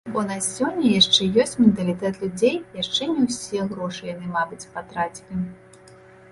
[0.13, 5.33] Бо на сёння яшчэ ёсць менталітэт людзей, яшчэ не ўсе грошы яны, мабыць, патрацілі.